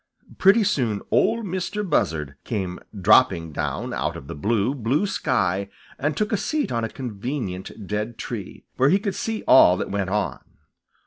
[0.39, 6.17] Pretty soon Ol' Mistah Buzzard came dropping down out of the blue, blue sky and
[6.17, 10.09] took a seat on a convenient dead tree, where he could see all that went
[10.09, 10.39] on.